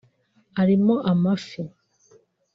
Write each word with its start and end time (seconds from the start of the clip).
arimo 0.61 0.93
amafi 1.11 1.61